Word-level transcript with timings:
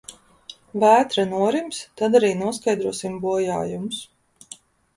Vētra 0.83 1.25
norims, 1.33 1.83
tad 2.01 2.19
arī 2.21 2.33
noskaidrosim 2.41 3.21
bojājumus. 3.29 4.05